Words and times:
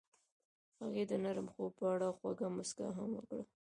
هغې 0.81 1.03
د 1.11 1.13
نرم 1.23 1.47
خوب 1.53 1.71
په 1.79 1.85
اړه 1.93 2.07
خوږه 2.17 2.47
موسکا 2.55 2.87
هم 2.97 3.09
وکړه. 3.17 3.43